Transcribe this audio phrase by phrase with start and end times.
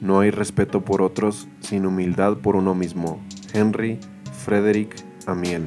[0.00, 3.20] No hay respeto por otros sin humildad por uno mismo.
[3.52, 3.98] Henry
[4.44, 4.94] Frederick
[5.26, 5.66] Amiel.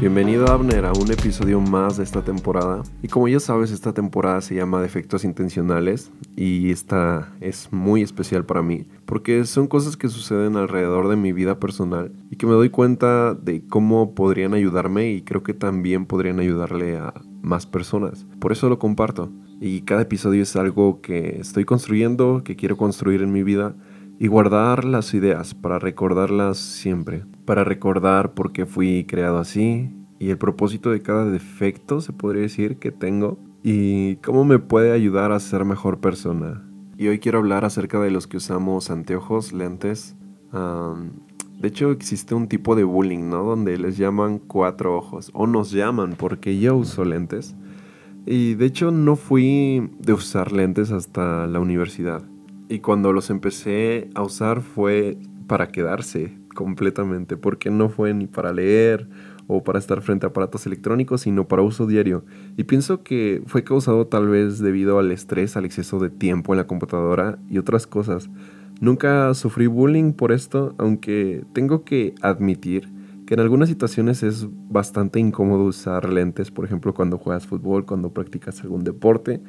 [0.00, 2.82] Bienvenido Abner a un episodio más de esta temporada.
[3.02, 8.46] Y como ya sabes, esta temporada se llama Defectos Intencionales y esta es muy especial
[8.46, 12.54] para mí porque son cosas que suceden alrededor de mi vida personal y que me
[12.54, 17.12] doy cuenta de cómo podrían ayudarme y creo que también podrían ayudarle a
[17.42, 18.26] más personas.
[18.38, 19.30] Por eso lo comparto.
[19.60, 23.74] Y cada episodio es algo que estoy construyendo, que quiero construir en mi vida
[24.18, 30.28] y guardar las ideas para recordarlas siempre, para recordar por qué fui creado así y
[30.28, 35.32] el propósito de cada defecto, se podría decir, que tengo y cómo me puede ayudar
[35.32, 36.62] a ser mejor persona.
[36.98, 40.16] Y hoy quiero hablar acerca de los que usamos anteojos, lentes.
[41.60, 43.44] De hecho, existe un tipo de bullying, ¿no?
[43.44, 47.54] Donde les llaman cuatro ojos, o nos llaman porque yo uso lentes.
[48.24, 52.22] Y de hecho no fui de usar lentes hasta la universidad.
[52.70, 58.54] Y cuando los empecé a usar fue para quedarse completamente, porque no fue ni para
[58.54, 59.08] leer
[59.46, 62.24] o para estar frente a aparatos electrónicos, sino para uso diario.
[62.56, 66.58] Y pienso que fue causado tal vez debido al estrés, al exceso de tiempo en
[66.58, 68.30] la computadora y otras cosas.
[68.80, 72.88] Nunca sufrí bullying por esto, aunque tengo que admitir
[73.26, 78.12] que en algunas situaciones es bastante incómodo usar lentes, por ejemplo cuando juegas fútbol, cuando
[78.12, 79.40] practicas algún deporte,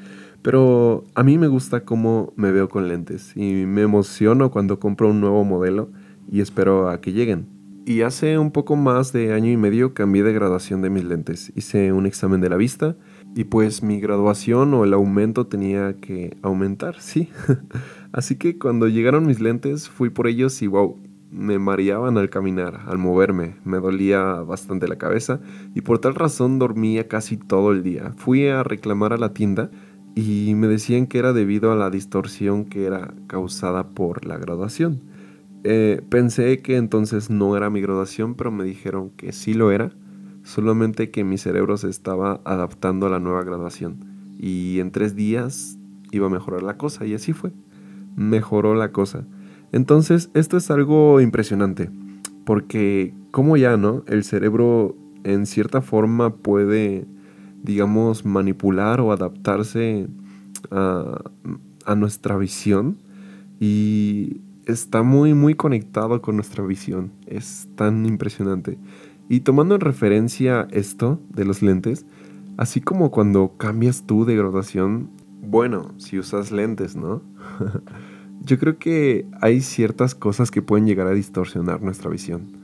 [0.43, 5.09] pero a mí me gusta cómo me veo con lentes y me emociono cuando compro
[5.09, 5.89] un nuevo modelo
[6.29, 7.47] y espero a que lleguen.
[7.83, 11.51] Y hace un poco más de año y medio cambié de graduación de mis lentes.
[11.55, 12.95] Hice un examen de la vista
[13.35, 17.29] y pues mi graduación o el aumento tenía que aumentar, sí.
[18.13, 20.97] Así que cuando llegaron mis lentes fui por ellos y wow,
[21.31, 25.39] me mareaban al caminar, al moverme, me dolía bastante la cabeza
[25.73, 28.11] y por tal razón dormía casi todo el día.
[28.17, 29.71] Fui a reclamar a la tienda
[30.13, 35.01] y me decían que era debido a la distorsión que era causada por la graduación.
[35.63, 39.91] Eh, pensé que entonces no era mi graduación, pero me dijeron que sí lo era,
[40.43, 45.77] solamente que mi cerebro se estaba adaptando a la nueva graduación y en tres días
[46.11, 47.51] iba a mejorar la cosa y así fue.
[48.15, 49.25] Mejoró la cosa.
[49.71, 51.89] Entonces, esto es algo impresionante,
[52.45, 54.03] porque como ya, ¿no?
[54.07, 57.05] El cerebro en cierta forma puede,
[57.63, 60.07] digamos, manipular o adaptarse
[60.69, 61.21] a,
[61.95, 62.97] nuestra visión
[63.59, 67.11] y está muy, muy conectado con nuestra visión.
[67.25, 68.77] Es tan impresionante.
[69.29, 72.05] Y tomando en referencia esto de los lentes,
[72.57, 75.09] así como cuando cambias tú de graduación,
[75.41, 77.21] bueno, si usas lentes, ¿no?
[78.43, 82.61] Yo creo que hay ciertas cosas que pueden llegar a distorsionar nuestra visión.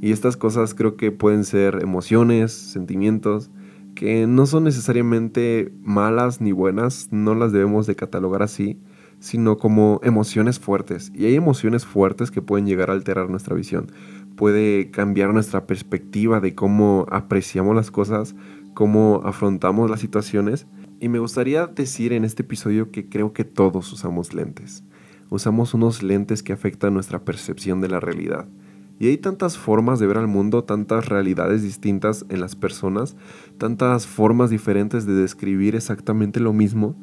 [0.00, 3.50] Y estas cosas creo que pueden ser emociones, sentimientos,
[3.94, 8.78] que no son necesariamente malas ni buenas, no las debemos de catalogar así,
[9.18, 11.10] sino como emociones fuertes.
[11.14, 13.90] Y hay emociones fuertes que pueden llegar a alterar nuestra visión.
[14.36, 18.36] Puede cambiar nuestra perspectiva de cómo apreciamos las cosas,
[18.74, 20.68] cómo afrontamos las situaciones.
[21.00, 24.82] Y me gustaría decir en este episodio que creo que todos usamos lentes
[25.30, 28.46] usamos unos lentes que afectan nuestra percepción de la realidad.
[29.00, 33.16] Y hay tantas formas de ver al mundo, tantas realidades distintas en las personas,
[33.56, 36.96] tantas formas diferentes de describir exactamente lo mismo,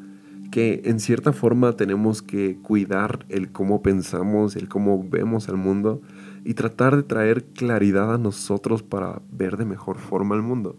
[0.51, 6.01] que en cierta forma tenemos que cuidar el cómo pensamos, el cómo vemos al mundo
[6.43, 10.77] y tratar de traer claridad a nosotros para ver de mejor forma el mundo.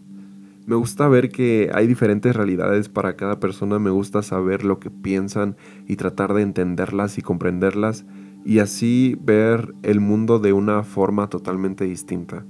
[0.67, 4.91] Me gusta ver que hay diferentes realidades para cada persona, me gusta saber lo que
[4.91, 5.55] piensan
[5.87, 8.05] y tratar de entenderlas y comprenderlas
[8.43, 12.45] y así ver el mundo de una forma totalmente distinta.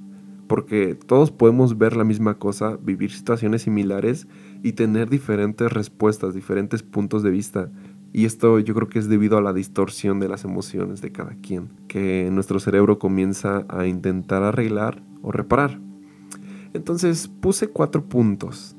[0.47, 4.27] Porque todos podemos ver la misma cosa, vivir situaciones similares
[4.63, 7.69] y tener diferentes respuestas, diferentes puntos de vista.
[8.13, 11.35] Y esto yo creo que es debido a la distorsión de las emociones de cada
[11.35, 15.86] quien, que nuestro cerebro comienza a intentar arreglar o reparar.
[16.77, 18.75] Entonces puse cuatro puntos.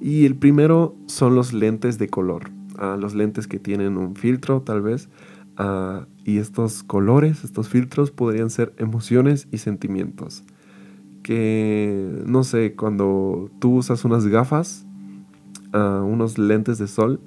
[0.00, 2.50] Y el primero son los lentes de color.
[2.78, 5.08] Ah, los lentes que tienen un filtro tal vez.
[5.56, 10.44] Ah, y estos colores, estos filtros podrían ser emociones y sentimientos.
[11.22, 14.86] Que, no sé, cuando tú usas unas gafas,
[15.72, 17.20] ah, unos lentes de sol,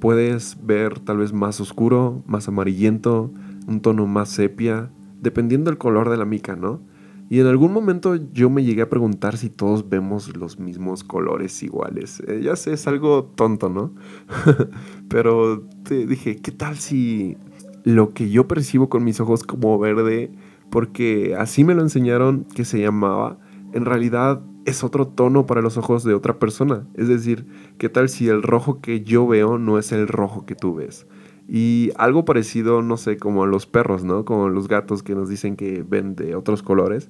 [0.00, 3.32] puedes ver tal vez más oscuro, más amarillento,
[3.66, 4.90] un tono más sepia,
[5.20, 6.80] dependiendo del color de la mica, ¿no?
[7.30, 11.62] Y en algún momento yo me llegué a preguntar si todos vemos los mismos colores
[11.62, 12.22] iguales.
[12.26, 13.94] Eh, ya sé, es algo tonto, ¿no?
[15.08, 17.36] Pero te dije, ¿qué tal si
[17.84, 20.30] lo que yo percibo con mis ojos como verde,
[20.70, 23.38] porque así me lo enseñaron que se llamaba,
[23.72, 26.86] en realidad es otro tono para los ojos de otra persona.
[26.94, 27.46] Es decir,
[27.78, 31.06] ¿qué tal si el rojo que yo veo no es el rojo que tú ves?
[31.48, 34.26] Y algo parecido, no sé, como los perros, ¿no?
[34.26, 37.08] Como los gatos que nos dicen que ven de otros colores.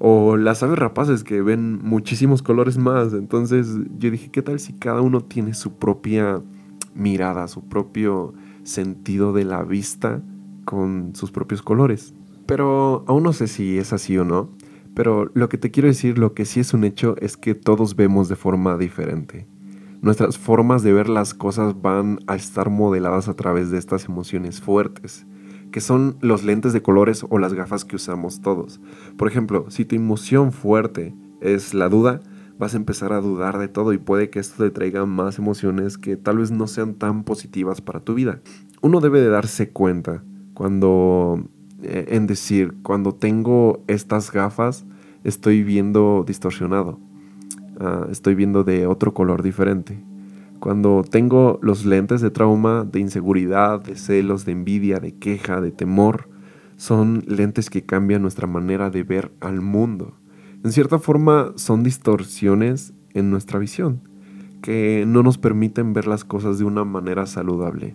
[0.00, 3.12] O las aves rapaces que ven muchísimos colores más.
[3.12, 6.42] Entonces yo dije, ¿qué tal si cada uno tiene su propia
[6.94, 8.34] mirada, su propio
[8.64, 10.22] sentido de la vista
[10.64, 12.14] con sus propios colores?
[12.46, 14.50] Pero aún no sé si es así o no.
[14.94, 17.94] Pero lo que te quiero decir, lo que sí es un hecho, es que todos
[17.94, 19.46] vemos de forma diferente.
[20.00, 24.60] Nuestras formas de ver las cosas van a estar modeladas a través de estas emociones
[24.60, 25.26] fuertes,
[25.72, 28.80] que son los lentes de colores o las gafas que usamos todos.
[29.16, 32.20] Por ejemplo, si tu emoción fuerte es la duda,
[32.58, 35.98] vas a empezar a dudar de todo y puede que esto te traiga más emociones
[35.98, 38.40] que tal vez no sean tan positivas para tu vida.
[38.80, 40.22] Uno debe de darse cuenta
[40.54, 41.44] cuando
[41.82, 44.84] eh, en decir, cuando tengo estas gafas,
[45.24, 46.98] estoy viendo distorsionado.
[47.80, 50.02] Ah, estoy viendo de otro color diferente.
[50.58, 55.70] Cuando tengo los lentes de trauma, de inseguridad, de celos, de envidia, de queja, de
[55.70, 56.28] temor,
[56.76, 60.14] son lentes que cambian nuestra manera de ver al mundo.
[60.64, 64.00] En cierta forma son distorsiones en nuestra visión,
[64.60, 67.94] que no nos permiten ver las cosas de una manera saludable.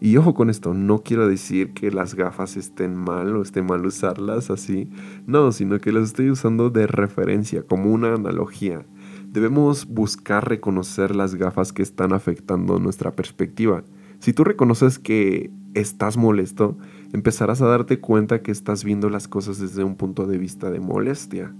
[0.00, 3.84] Y ojo con esto, no quiero decir que las gafas estén mal o esté mal
[3.84, 4.88] usarlas así,
[5.26, 8.86] no, sino que las estoy usando de referencia, como una analogía.
[9.30, 13.84] Debemos buscar reconocer las gafas que están afectando nuestra perspectiva.
[14.20, 16.78] Si tú reconoces que estás molesto,
[17.12, 20.80] empezarás a darte cuenta que estás viendo las cosas desde un punto de vista de
[20.80, 21.54] molestia.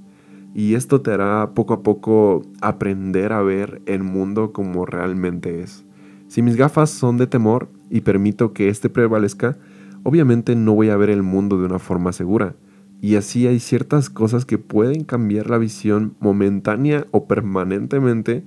[0.55, 5.85] Y esto te hará poco a poco aprender a ver el mundo como realmente es.
[6.27, 9.59] Si mis gafas son de temor y permito que éste prevalezca,
[10.05, 12.57] obviamente no voy a ver el mundo de una forma segura.
[13.01, 18.45] Y así hay ciertas cosas que pueden cambiar la visión momentánea o permanentemente.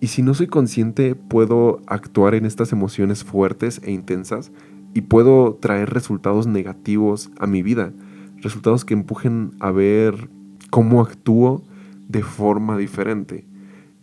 [0.00, 4.52] Y si no soy consciente, puedo actuar en estas emociones fuertes e intensas
[4.94, 7.92] y puedo traer resultados negativos a mi vida.
[8.38, 10.30] Resultados que empujen a ver
[10.70, 11.62] cómo actúo
[12.08, 13.44] de forma diferente.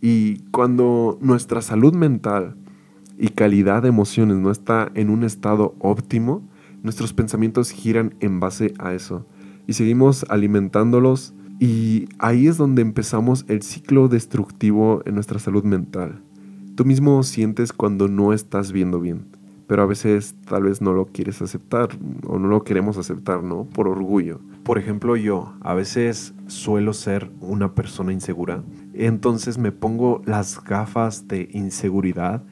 [0.00, 2.54] Y cuando nuestra salud mental
[3.18, 6.48] y calidad de emociones no está en un estado óptimo,
[6.84, 9.26] nuestros pensamientos giran en base a eso
[9.68, 16.22] y seguimos alimentándolos y ahí es donde empezamos el ciclo destructivo en nuestra salud mental.
[16.74, 19.26] Tú mismo sientes cuando no estás viendo bien,
[19.66, 21.90] pero a veces tal vez no lo quieres aceptar
[22.26, 23.64] o no lo queremos aceptar, ¿no?
[23.64, 24.40] Por orgullo.
[24.64, 28.62] Por ejemplo, yo a veces suelo ser una persona insegura,
[28.94, 32.42] entonces me pongo las gafas de inseguridad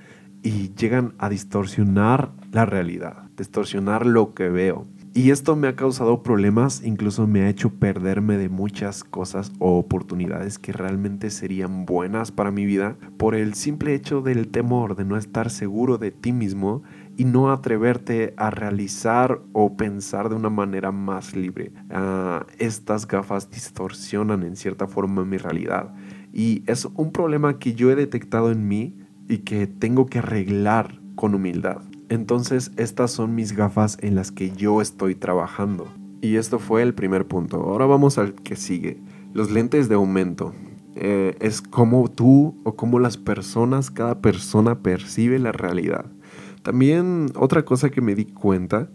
[0.42, 4.86] y llegan a distorsionar la realidad, distorsionar lo que veo.
[5.16, 9.78] Y esto me ha causado problemas, incluso me ha hecho perderme de muchas cosas o
[9.78, 15.06] oportunidades que realmente serían buenas para mi vida por el simple hecho del temor de
[15.06, 16.82] no estar seguro de ti mismo
[17.16, 21.72] y no atreverte a realizar o pensar de una manera más libre.
[21.88, 25.94] Ah, estas gafas distorsionan en cierta forma mi realidad
[26.30, 28.98] y es un problema que yo he detectado en mí
[29.30, 31.80] y que tengo que arreglar con humildad.
[32.08, 35.88] Entonces estas son mis gafas en las que yo estoy trabajando.
[36.20, 37.56] Y esto fue el primer punto.
[37.58, 38.98] Ahora vamos al que sigue.
[39.34, 40.52] Los lentes de aumento.
[40.94, 46.06] Eh, es como tú o como las personas, cada persona percibe la realidad.
[46.62, 48.88] También otra cosa que me di cuenta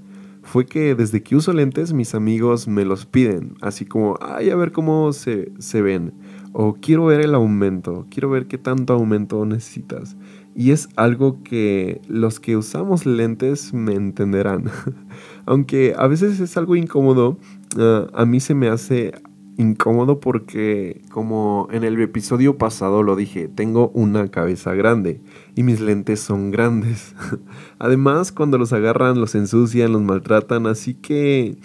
[0.43, 4.55] fue que desde que uso lentes mis amigos me los piden, así como, ay, a
[4.55, 6.13] ver cómo se, se ven,
[6.53, 10.17] o quiero ver el aumento, quiero ver qué tanto aumento necesitas.
[10.53, 14.65] Y es algo que los que usamos lentes me entenderán.
[15.45, 17.37] Aunque a veces es algo incómodo,
[17.77, 19.13] ah, a mí se me hace
[19.57, 25.21] incómodo porque, como en el episodio pasado lo dije, tengo una cabeza grande
[25.55, 27.15] y mis lentes son grandes.
[27.79, 31.57] Además, cuando los agarran, los ensucian, los maltratan, así que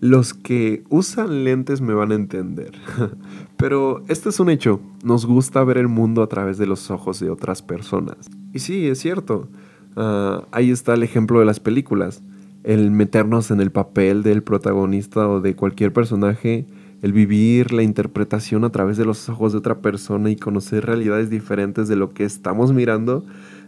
[0.00, 2.72] los que usan lentes me van a entender.
[3.56, 7.18] Pero este es un hecho, nos gusta ver el mundo a través de los ojos
[7.20, 8.30] de otras personas.
[8.52, 9.48] Y sí, es cierto.
[9.96, 12.22] Ah, ahí está el ejemplo de las películas.
[12.62, 16.66] El meternos en el papel del protagonista o de cualquier personaje
[17.02, 21.30] el vivir la interpretación a través de los ojos de otra persona y conocer realidades
[21.30, 23.24] diferentes de lo que estamos mirando,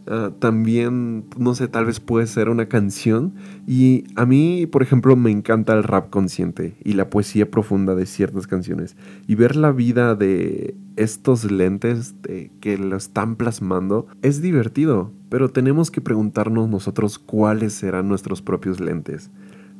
[0.08, 3.34] ah, también, no sé, tal vez puede ser una canción.
[3.66, 8.06] Y a mí, por ejemplo, me encanta el rap consciente y la poesía profunda de
[8.06, 8.96] ciertas canciones.
[9.28, 12.14] Y ver la vida de estos lentes
[12.60, 18.80] que lo están plasmando es divertido, pero tenemos que preguntarnos nosotros cuáles serán nuestros propios
[18.80, 19.30] lentes,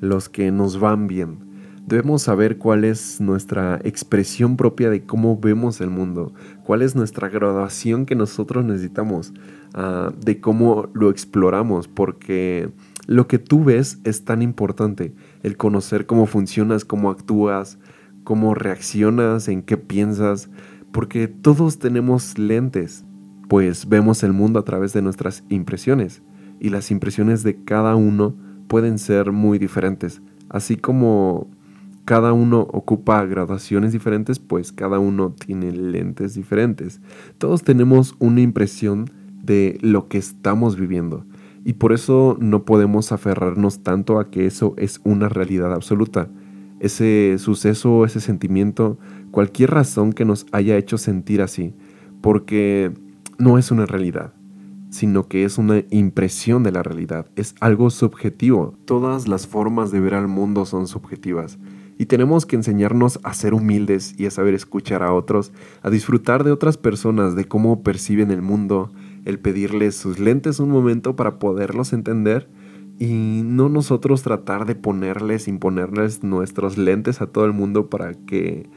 [0.00, 1.50] los que nos van bien
[1.87, 6.32] Debemos saber cuál es nuestra expresión propia de cómo vemos el mundo,
[6.62, 9.32] cuál es nuestra graduación que nosotros necesitamos,
[9.75, 12.70] ah, de cómo lo exploramos, porque
[13.06, 17.78] lo que tú ves es tan importante, el conocer cómo funcionas, cómo actúas,
[18.22, 20.49] cómo reaccionas, en qué piensas,
[20.92, 23.04] porque todos tenemos lentes,
[23.49, 26.22] pues vemos el mundo a través de nuestras impresiones,
[26.60, 28.37] y las impresiones de cada uno
[28.68, 31.49] pueden ser muy diferentes, así como
[32.11, 37.00] cada uno ocupa graduaciones diferentes, pues cada uno tiene lentes diferentes.
[37.38, 39.09] Todos tenemos una impresión
[39.45, 41.25] de lo que estamos viviendo
[41.64, 46.29] y por eso no podemos aferrarnos tanto a que eso es una realidad absoluta.
[46.81, 48.99] Ese suceso, ese sentimiento,
[49.31, 51.75] cualquier razón que nos haya hecho sentir así,
[52.21, 52.93] porque
[53.38, 54.35] no es una realidad
[54.93, 58.75] sino que es una impresión de la realidad, es algo subjetivo.
[58.87, 61.61] Todas las formas de ver al mundo son subjetivas
[62.00, 65.52] y tenemos que enseñarnos a ser humildes y a saber escuchar a otros,
[65.83, 68.90] a disfrutar de otras personas, de cómo perciben el mundo,
[69.26, 72.49] el pedirles sus lentes un momento para poderlos entender
[72.99, 78.71] y no nosotros tratar de ponerles, imponerles nuestros lentes a todo el mundo para que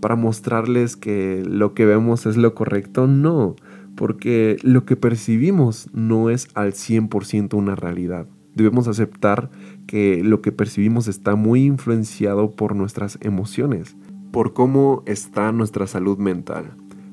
[0.00, 3.56] para mostrarles que lo que vemos es lo correcto, no,
[3.94, 8.26] porque lo que percibimos no es al 100% una realidad.
[8.54, 9.50] Debemos aceptar
[9.86, 13.96] que lo que percibimos está muy influenciado por nuestras emociones,
[14.32, 16.72] por cómo está nuestra salud mental.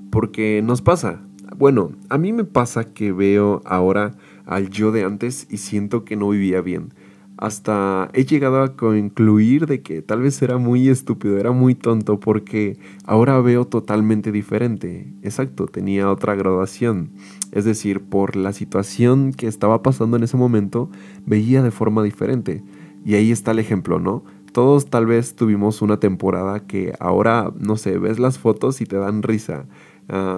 [0.10, 1.22] Porque nos pasa.
[1.58, 4.16] Bueno, a mí me pasa que veo ahora
[4.46, 6.94] al yo de antes y siento que no vivía bien
[7.38, 12.20] hasta he llegado a concluir de que tal vez era muy estúpido, era muy tonto
[12.20, 15.14] porque ahora veo totalmente diferente.
[15.22, 17.12] Exacto, tenía otra graduación.
[17.52, 20.90] Es decir, por la situación que estaba pasando en ese momento,
[21.26, 22.64] veía de forma diferente.
[23.06, 24.24] Y ahí está el ejemplo, ¿no?
[24.52, 28.98] Todos tal vez tuvimos una temporada que ahora, no sé, ves las fotos y te
[28.98, 29.68] dan risa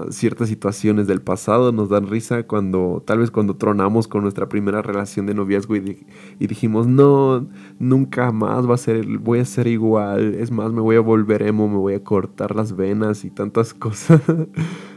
[0.10, 4.82] ciertas situaciones del pasado nos dan risa cuando tal vez cuando tronamos con nuestra primera
[4.82, 6.00] relación de noviazgo y,
[6.40, 7.48] dijimos no
[7.78, 11.44] nunca más va a ser voy a ser igual es más me voy a volver
[11.44, 14.22] emo me voy a cortar las venas y tantas cosas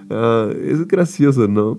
[0.08, 1.78] ah, es gracioso no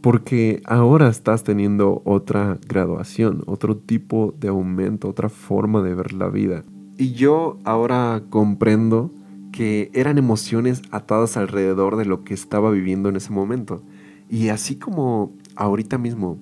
[0.00, 6.28] porque ahora estás teniendo otra graduación otro tipo de aumento otra forma de ver la
[6.28, 6.64] vida.
[6.98, 9.10] Y yo ahora comprendo
[9.56, 13.82] que eran emociones atadas alrededor de lo que estaba viviendo en ese momento.
[14.28, 16.38] Y así como ahorita mismo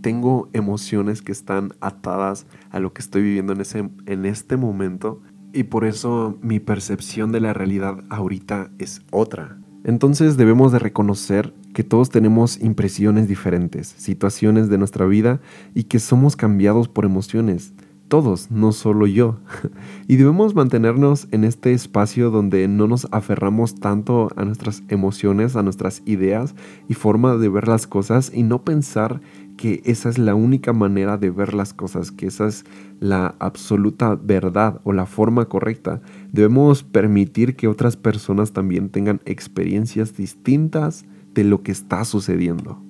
[0.00, 5.22] tengo emociones que están atadas a lo que estoy viviendo en, ese, en este momento
[5.52, 9.56] y por eso mi percepción de la realidad ahorita es otra.
[9.84, 15.40] Entonces debemos de reconocer que todos tenemos impresiones diferentes, situaciones de nuestra vida
[15.74, 17.72] y que somos cambiados por emociones
[18.08, 19.38] todos, no solo yo.
[20.08, 25.62] y debemos mantenernos en este espacio donde no nos aferramos tanto a nuestras emociones, a
[25.62, 26.54] nuestras ideas
[26.88, 29.20] y forma de ver las cosas y no pensar
[29.56, 32.64] que esa es la única manera de ver las cosas, que esa es
[33.00, 36.00] la absoluta verdad o la forma correcta.
[36.32, 42.82] Debemos permitir que otras personas también tengan experiencias distintas de lo que está sucediendo.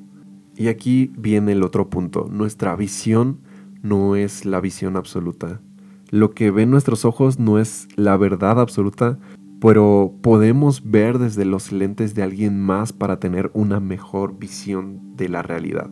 [0.56, 3.38] Y aquí viene el otro punto, nuestra visión
[3.82, 5.61] no es la visión absoluta.
[6.11, 9.18] Lo que ven nuestros ojos no es la verdad absoluta,
[9.61, 15.28] pero podemos ver desde los lentes de alguien más para tener una mejor visión de
[15.28, 15.90] la realidad.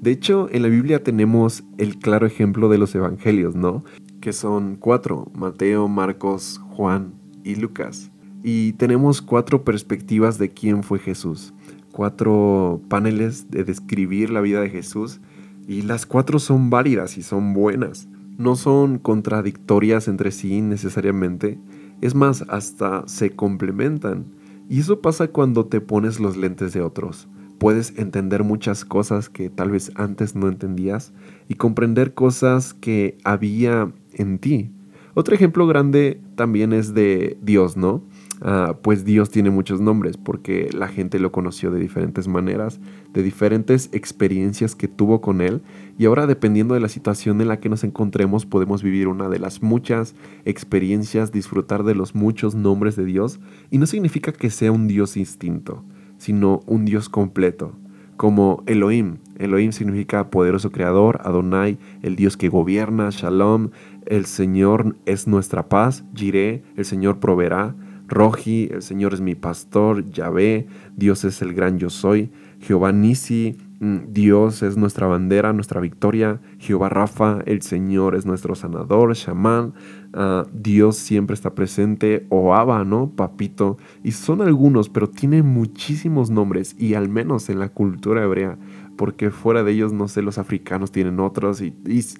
[0.00, 3.84] De hecho, en la Biblia tenemos el claro ejemplo de los evangelios, ¿no?
[4.20, 8.12] Que son cuatro, Mateo, Marcos, Juan y Lucas.
[8.44, 11.52] Y tenemos cuatro perspectivas de quién fue Jesús,
[11.90, 15.20] cuatro paneles de describir la vida de Jesús
[15.68, 18.08] y las cuatro son válidas y son buenas.
[18.38, 21.58] No son contradictorias entre sí necesariamente.
[22.00, 24.24] Es más, hasta se complementan.
[24.70, 27.28] Y eso pasa cuando te pones los lentes de otros.
[27.58, 31.12] Puedes entender muchas cosas que tal vez antes no entendías
[31.48, 34.70] y comprender cosas que había en ti.
[35.12, 38.04] Otro ejemplo grande también es de Dios, ¿no?
[38.40, 42.80] Ah, pues Dios tiene muchos nombres porque la gente lo conoció de diferentes maneras,
[43.12, 45.60] de diferentes experiencias que tuvo con Él.
[45.98, 49.40] Y ahora dependiendo de la situación en la que nos encontremos podemos vivir una de
[49.40, 50.14] las muchas
[50.44, 53.40] experiencias, disfrutar de los muchos nombres de Dios.
[53.70, 55.82] Y no significa que sea un Dios instinto,
[56.18, 57.72] sino un Dios completo,
[58.16, 59.18] como Elohim.
[59.38, 63.70] Elohim significa poderoso creador, Adonai, el Dios que gobierna, Shalom,
[64.06, 67.74] el Señor es nuestra paz, Jireh, el Señor proveerá,
[68.08, 73.56] Roji, el Señor es mi pastor, Yahvé, Dios es el gran yo soy, Jehová Nisi,
[73.80, 76.40] Mm, Dios es nuestra bandera, nuestra victoria.
[76.58, 79.14] Jehová Rafa, el Señor es nuestro sanador.
[79.14, 79.74] Shaman,
[80.14, 82.26] ah, Dios siempre está presente.
[82.28, 83.10] O Abba, ¿no?
[83.10, 83.78] Papito.
[84.02, 86.74] Y son algunos, pero tiene muchísimos nombres.
[86.78, 88.58] Y al menos en la cultura hebrea.
[88.96, 91.60] Porque fuera de ellos, no sé, los africanos tienen otros.
[91.60, 91.72] y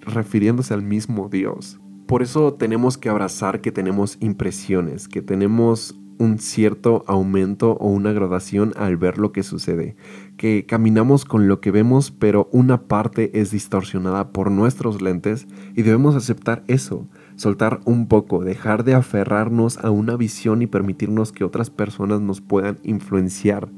[0.06, 1.80] refiriéndose al mismo Dios.
[2.08, 8.12] Por eso tenemos que abrazar que tenemos impresiones, que tenemos un cierto aumento o una
[8.12, 9.94] gradación al ver lo que sucede,
[10.38, 15.46] que caminamos con lo que vemos pero una parte es distorsionada por nuestros lentes
[15.76, 21.30] y debemos aceptar eso, soltar un poco, dejar de aferrarnos a una visión y permitirnos
[21.30, 23.68] que otras personas nos puedan influenciar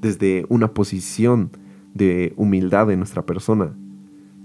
[0.00, 1.50] desde una posición
[1.92, 3.76] de humildad de nuestra persona.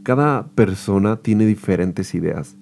[0.04, 2.58] Cada persona tiene diferentes ideas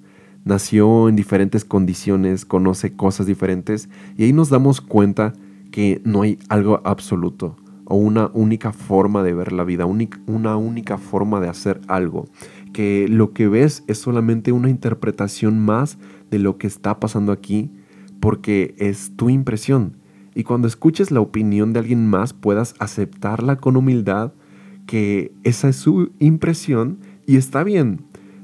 [0.45, 5.33] nació en diferentes condiciones, conoce cosas diferentes y ahí nos damos cuenta
[5.71, 7.55] que no hay algo absoluto
[7.85, 12.27] o una única forma de ver la vida, una única forma de hacer algo,
[12.71, 15.97] que lo que ves es solamente una interpretación más
[16.29, 17.71] de lo que está pasando aquí
[18.19, 19.97] porque es tu impresión.
[20.35, 24.33] Y cuando escuches la opinión de alguien más puedas aceptarla con humildad,
[24.85, 28.01] que esa es su impresión y está bien,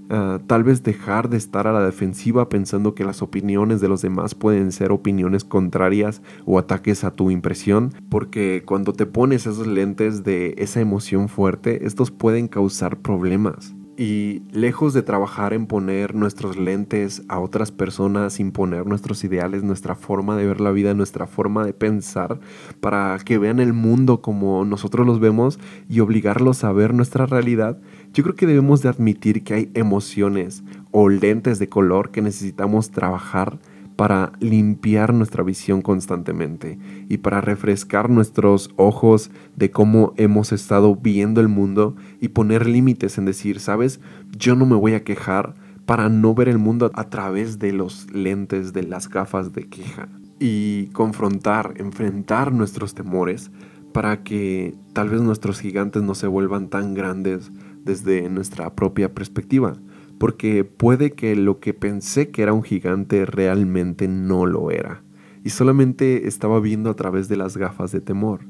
[0.09, 4.01] Ah, tal vez dejar de estar a la defensiva pensando que las opiniones de los
[4.01, 9.65] demás pueden ser opiniones contrarias o ataques a tu impresión, porque cuando te pones esos
[9.65, 13.75] lentes de esa emoción fuerte, estos pueden causar problemas.
[13.97, 19.95] Y lejos de trabajar en poner nuestros lentes a otras personas, imponer nuestros ideales, nuestra
[19.95, 22.41] forma de ver la vida, nuestra forma de pensar,
[22.81, 27.79] para que vean el mundo como nosotros los vemos y obligarlos a ver nuestra realidad,
[28.15, 32.89] yo creo que debemos de admitir que hay emociones o lentes de color que necesitamos
[32.89, 33.59] trabajar
[33.97, 36.79] para limpiar nuestra visión constantemente
[37.09, 43.17] y para refrescar nuestros ojos de cómo hemos estado viendo el mundo y poner límites
[43.17, 43.99] en decir, sabes,
[44.37, 45.53] yo no me voy a quejar
[45.85, 50.07] para no ver el mundo a través de los lentes de las gafas de queja
[50.39, 53.51] y confrontar, enfrentar nuestros temores
[53.91, 57.51] para que tal vez nuestros gigantes no se vuelvan tan grandes
[57.85, 59.77] desde nuestra propia perspectiva
[60.17, 65.03] porque puede que lo que pensé que era un gigante realmente no lo era,
[65.43, 68.41] y solamente estaba viendo a través de las gafas de temor,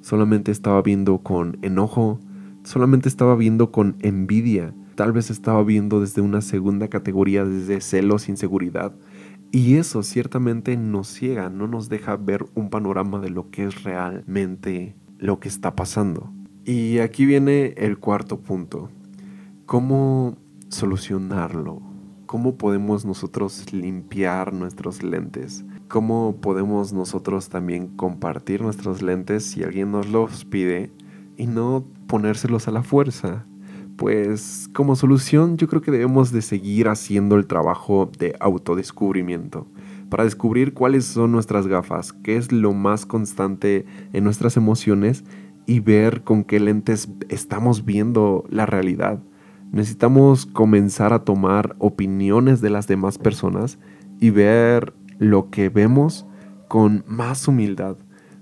[0.00, 2.20] solamente estaba viendo con enojo,
[2.64, 8.28] solamente estaba viendo con envidia, tal vez estaba viendo desde una segunda categoría, desde celos,
[8.28, 8.94] inseguridad,
[9.50, 13.84] y eso ciertamente nos ciega, no nos deja ver un panorama de lo que es
[13.84, 16.33] realmente lo que está pasando.
[16.66, 18.88] Y aquí viene el cuarto punto.
[19.66, 21.82] ¿Cómo solucionarlo?
[22.24, 25.62] ¿Cómo podemos nosotros limpiar nuestros lentes?
[25.88, 30.90] ¿Cómo podemos nosotros también compartir nuestros lentes si alguien nos los pide
[31.36, 33.44] y no ponérselos a la fuerza?
[33.98, 39.66] Pues como solución yo creo que debemos de seguir haciendo el trabajo de autodescubrimiento
[40.08, 45.24] para descubrir cuáles son nuestras gafas, qué es lo más constante en nuestras emociones
[45.66, 49.20] y ver con qué lentes estamos viendo la realidad.
[49.72, 53.78] Necesitamos comenzar a tomar opiniones de las demás personas
[54.20, 56.26] y ver lo que vemos
[56.68, 57.96] con más humildad,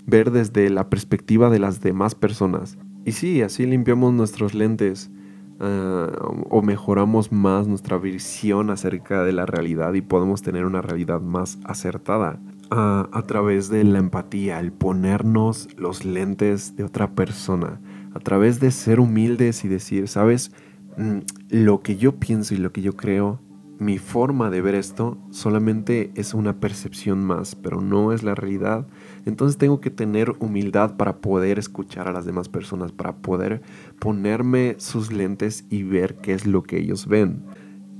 [0.05, 2.77] ver desde la perspectiva de las demás personas.
[3.05, 5.11] Y sí, así limpiamos nuestros lentes
[5.59, 6.11] ah,
[6.49, 11.59] o mejoramos más nuestra visión acerca de la realidad y podemos tener una realidad más
[11.65, 12.39] acertada.
[12.75, 17.79] A través de la empatía, el ponernos los lentes de otra persona,
[18.13, 20.51] a través de ser humildes y decir, sabes,
[20.97, 23.39] Mm, lo que yo pienso y lo que yo creo,
[23.79, 28.87] mi forma de ver esto solamente es una percepción más, pero no es la realidad.
[29.25, 33.63] Entonces tengo que tener humildad para poder escuchar a las demás personas, para poder
[33.99, 37.43] ponerme sus lentes y ver qué es lo que ellos ven.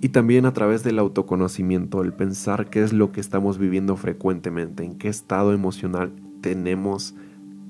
[0.04, 4.84] Y también a través del autoconocimiento, el pensar qué es lo que estamos viviendo frecuentemente,
[4.84, 6.12] en qué estado emocional
[6.42, 7.16] tenemos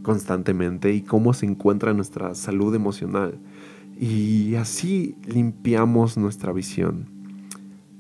[0.02, 3.38] constantemente y cómo se encuentra nuestra salud emocional.
[4.00, 7.06] Y así limpiamos nuestra visión.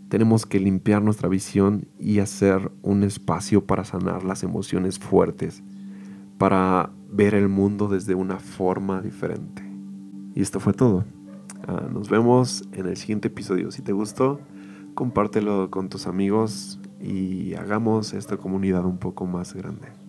[0.09, 5.61] Tenemos que limpiar nuestra visión y hacer un espacio para sanar las emociones fuertes,
[6.39, 9.61] para ver el mundo desde una forma diferente.
[10.33, 11.05] Y esto fue todo.
[11.67, 13.71] Ah, nos vemos en el siguiente episodio.
[13.71, 14.39] Si te gustó,
[14.95, 20.02] compártelo con tus amigos y hagamos esta comunidad un poco más grande.